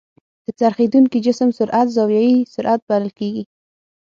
د 0.45 0.47
څرخېدونکي 0.59 1.17
جسم 1.25 1.49
سرعت 1.57 1.87
زاويي 1.95 2.35
سرعت 2.53 2.81
بلل 2.89 3.09
کېږي. 3.19 3.43